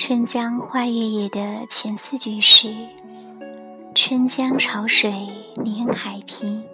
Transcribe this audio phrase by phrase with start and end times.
[0.00, 2.74] 春江花月夜的前四句是：
[3.94, 6.64] 春江潮水连海平，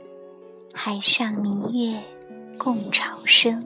[0.72, 2.00] 海上明月
[2.56, 3.60] 共潮生。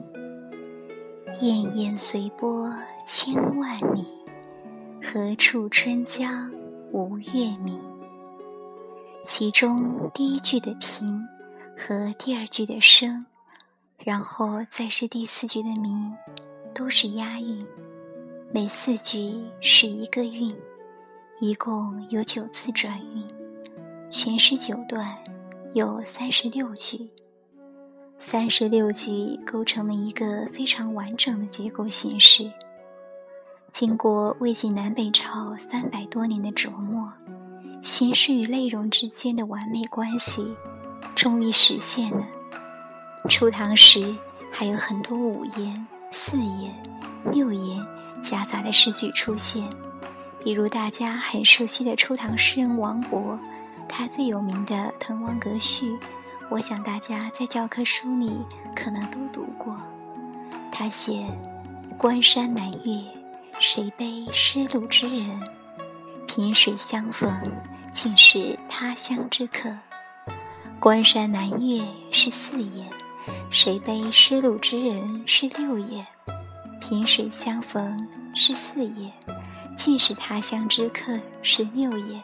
[1.39, 2.73] 滟滟随波
[3.05, 4.07] 千万里，
[4.99, 6.51] 何处春江
[6.91, 7.79] 无月明？
[9.23, 11.23] 其中第一句的平
[11.77, 13.23] 和第二句的生，
[13.99, 16.11] 然后再是第四句的明，
[16.73, 17.63] 都是押韵。
[18.53, 20.53] 每四句是一个韵，
[21.39, 23.25] 一共有九次转韵，
[24.09, 25.17] 全诗九段，
[25.73, 27.09] 有三十六句。
[28.19, 32.51] 三十六句构成了一个非常完整的结构形式。
[33.71, 37.09] 经过魏晋南北朝三百多年的琢磨，
[37.81, 40.45] 形式与内容之间的完美关系
[41.15, 42.27] 终于实现了。
[43.29, 44.13] 初唐时
[44.51, 46.75] 还有很多五言、四言、
[47.31, 47.81] 六言。
[48.21, 49.67] 夹杂的诗句出现，
[50.43, 53.37] 比如大家很熟悉的初唐诗人王勃，
[53.89, 55.91] 他最有名的《滕王阁序》，
[56.49, 58.39] 我想大家在教科书里
[58.75, 59.75] 可能都读过。
[60.71, 61.25] 他写
[61.97, 63.01] ：“关山难越，
[63.59, 65.39] 谁悲失路之人？
[66.27, 67.29] 萍水相逢，
[67.91, 69.69] 竟是他乡之客。”
[70.79, 72.89] 关山难越是四言，
[73.51, 76.05] 谁悲失路之人是六言。
[76.91, 79.09] 萍水相逢是四言，
[79.77, 82.21] 既是他乡之客是六言，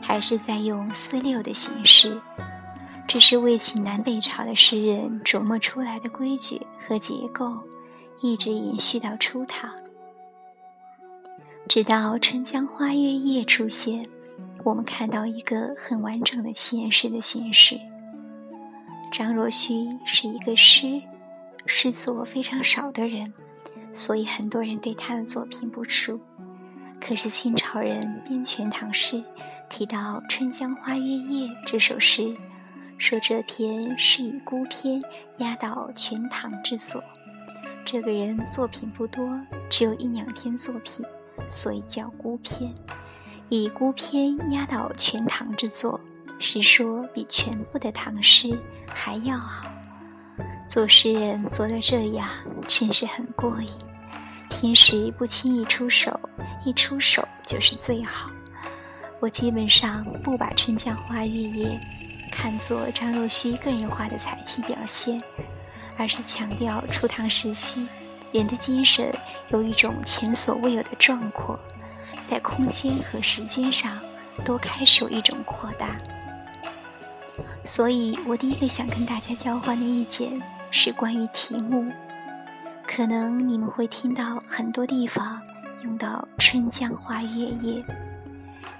[0.00, 2.20] 还是在用四六的形式？
[3.06, 7.56] 这是魏晋南北朝的诗人琢磨出来的规矩和结构，
[8.20, 9.70] 一直延续到初唐。
[11.68, 14.04] 直到《春江花月夜》出现，
[14.64, 17.78] 我们看到一个很完整的七言诗的形式。
[19.12, 21.00] 张若虚是一个诗
[21.66, 23.32] 诗作非常少的人。
[23.92, 26.18] 所以很多人对他的作品不熟。
[27.00, 29.22] 可是清朝人编全唐诗，
[29.68, 32.36] 提到《春江花月夜》这首诗，
[32.96, 35.02] 说这篇是以孤篇
[35.38, 37.02] 压倒全唐之作。
[37.84, 39.28] 这个人作品不多，
[39.68, 41.04] 只有一两篇作品，
[41.48, 42.72] 所以叫孤篇。
[43.48, 46.00] 以孤篇压倒全唐之作，
[46.38, 49.68] 是说比全部的唐诗还要好。
[50.66, 52.26] 做诗人做到这样，
[52.66, 53.68] 真是很过瘾。
[54.48, 56.18] 平时不轻易出手，
[56.64, 58.30] 一出手就是最好。
[59.20, 61.78] 我基本上不把《春江花月夜》
[62.32, 65.20] 看作张若虚个人化的才气表现，
[65.96, 67.86] 而是强调初唐时期
[68.32, 69.10] 人的精神
[69.50, 71.58] 有一种前所未有的壮阔，
[72.24, 73.98] 在空间和时间上
[74.44, 75.96] 都开始有一种扩大。
[77.62, 80.40] 所以我第一个想跟大家交换的意见。
[80.74, 81.92] 是关于题目，
[82.86, 85.38] 可能你们会听到很多地方
[85.82, 87.82] 用到《春江花月夜》，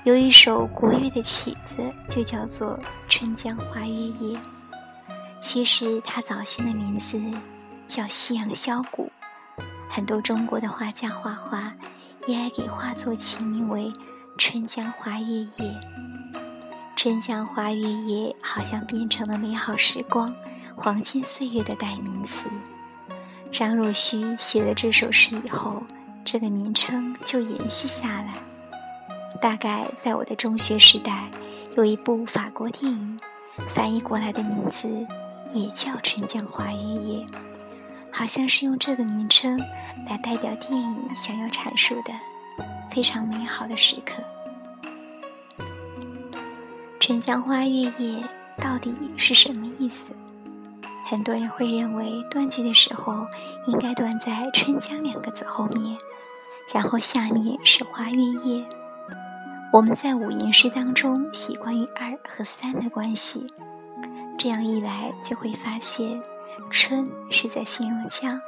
[0.03, 2.79] 有一首国乐的曲子就叫做
[3.11, 4.39] 《春江花月夜》。
[5.39, 7.21] 其实它早先的名字
[7.85, 9.13] 叫《夕阳箫鼓》，
[9.91, 11.75] 很多中国的画家画画
[12.27, 13.83] 也爱给画作起名为
[14.39, 15.47] 《春江花月夜》。
[17.03, 20.33] 春江花月夜好像变成了美好时光。
[20.77, 22.49] 黄金岁月的代名词。
[23.51, 25.83] 张若虚写了这首诗以后，
[26.25, 28.35] 这个名称就延续下来。
[29.41, 31.29] 大概在我的中学时代，
[31.77, 33.19] 有一部法国电影，
[33.69, 34.89] 翻译过来的名字
[35.51, 37.27] 也叫《春江花月夜》，
[38.13, 39.59] 好像是用这个名称
[40.09, 42.15] 来代表电影想要阐述的
[42.93, 44.23] 非常美好的时刻。
[47.13, 47.91] 《春江花月夜》
[48.57, 50.15] 到底是什么意思？
[51.05, 53.27] 很多人会认为断句的时候
[53.67, 55.95] 应该断在“春江”两个字后面，
[56.73, 58.67] 然后下面是“花月夜”。
[59.75, 63.47] 我们在五言诗当中习惯于二和三的关系，
[64.39, 66.19] 这样一来就会发现
[66.73, 68.41] “春”是在形容江。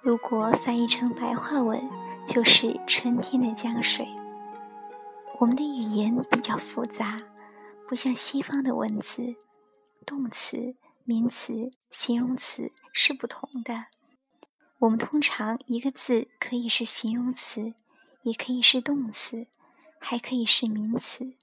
[0.00, 1.80] 如果翻译成白话文，
[2.26, 4.08] 就是春天的江水。
[5.38, 7.20] 我们的语言比较复杂，
[7.88, 9.36] 不像西方的文字，
[10.06, 10.76] 动词。
[11.06, 13.74] 名词、形容词是不同的。
[14.78, 17.74] 我们通常一个字可以是形容词，
[18.22, 19.46] 也可以是动词，
[19.98, 21.34] 还可以是名词。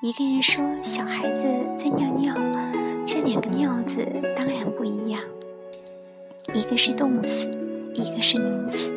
[0.00, 1.42] 一个人说小孩子
[1.76, 2.34] 在尿尿，
[3.06, 5.22] 这两个“尿”字当然不一样，
[6.54, 7.46] 一个是动词，
[7.92, 8.90] 一个是名词。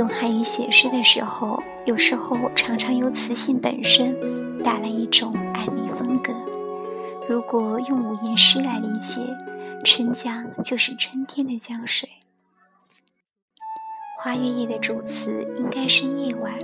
[0.00, 4.18] 用汉语写诗的时候，有时候常常由词性本身
[4.64, 6.32] 带来一种暗例风格。
[7.28, 9.20] 如果用五言诗来理解，
[9.84, 12.08] 春江就是春天的江水。
[14.16, 16.54] 花月夜的主词应该是夜晚，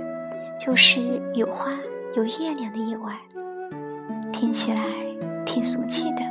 [0.59, 1.71] 就是有花
[2.15, 3.15] 有月亮的夜晚。
[4.33, 4.83] 听起来
[5.45, 6.21] 挺俗气的，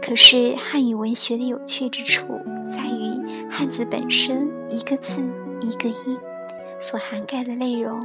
[0.00, 2.40] 可是汉语文学的有趣之处
[2.70, 5.20] 在于汉字本身一个字
[5.60, 6.18] 一个音
[6.80, 8.00] 所涵盖的内容，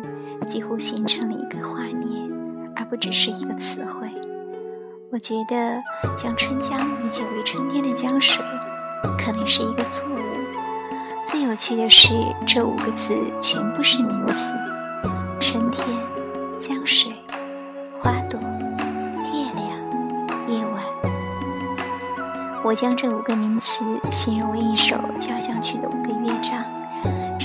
[0.48, 2.28] 几乎形成了一个画面，
[2.76, 4.10] 而不只是一个词汇。
[5.12, 5.80] 我觉得
[6.18, 8.44] 将春江理解为春天的江水，
[9.20, 10.18] 可能是一个错误。
[11.24, 12.10] 最有趣的是，
[12.48, 14.52] 这五个字全部是名词：
[15.40, 15.88] 春天、
[16.60, 17.14] 江水、
[17.96, 19.70] 花朵、月亮、
[20.48, 20.84] 夜晚。
[22.64, 26.66] 我将这五个名词形容为一首交响曲的五个乐章。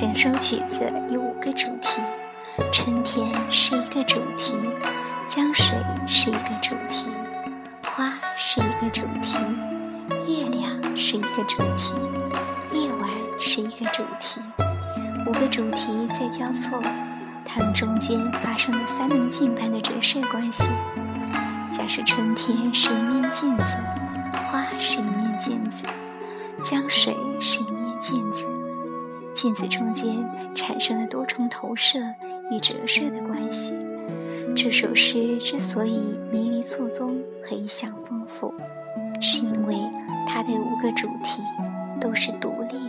[0.01, 0.79] 整首曲子
[1.11, 2.01] 有五个主题：
[2.73, 4.55] 春天是一个主题，
[5.27, 7.09] 江水是一个主题。
[7.83, 9.39] 花是一个主题，
[10.29, 11.95] 月亮是一个主题，
[12.73, 13.11] 夜晚
[13.41, 14.41] 是一个主题，
[15.27, 16.81] 五个主题在交错，
[17.45, 20.63] 它们中间发生了三棱镜般的折射关系。
[21.73, 23.65] 假设春天是一面镜子，
[24.47, 25.83] 花是一面镜子，
[26.63, 28.45] 江水是一面镜子，
[29.41, 30.13] 镜子中间
[30.53, 32.01] 产生了多重投射
[32.51, 33.73] 与折射的关系。
[34.57, 36.01] 这首诗之所以
[36.33, 38.53] 迷离错综和意象丰富，
[39.21, 39.77] 是因为
[40.27, 41.41] 它的五个主题
[42.01, 42.88] 都是独立。